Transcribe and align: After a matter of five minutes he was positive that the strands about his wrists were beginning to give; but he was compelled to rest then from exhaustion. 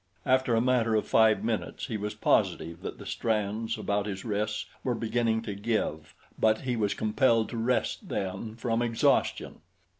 After 0.25 0.55
a 0.55 0.61
matter 0.61 0.95
of 0.95 1.07
five 1.07 1.43
minutes 1.43 1.85
he 1.85 1.95
was 1.95 2.15
positive 2.15 2.81
that 2.81 2.97
the 2.97 3.05
strands 3.05 3.77
about 3.77 4.07
his 4.07 4.25
wrists 4.25 4.65
were 4.83 4.95
beginning 4.95 5.43
to 5.43 5.53
give; 5.53 6.15
but 6.39 6.61
he 6.61 6.75
was 6.75 6.95
compelled 6.95 7.49
to 7.49 7.57
rest 7.57 8.09
then 8.09 8.55
from 8.55 8.81
exhaustion. 8.81 9.61